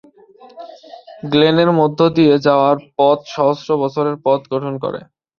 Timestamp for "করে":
4.83-4.99